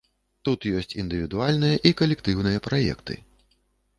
Тут 0.47 0.63
ёсць 0.77 0.95
індывідуальныя 1.01 1.75
і 1.89 1.91
калектыўныя 2.01 2.63
праекты. 2.69 3.19